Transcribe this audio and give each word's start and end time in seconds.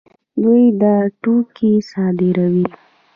دوی 0.41 0.63
دا 0.81 0.93
توکي 1.21 1.71
صادروي. 1.91 2.65